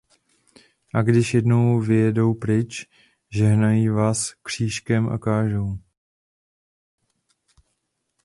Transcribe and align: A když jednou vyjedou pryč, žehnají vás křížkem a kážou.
A 0.93 1.01
když 1.01 1.33
jednou 1.33 1.79
vyjedou 1.79 2.33
pryč, 2.33 2.89
žehnají 3.31 3.89
vás 3.89 4.33
křížkem 4.43 5.09
a 5.09 5.17
kážou. 5.17 5.77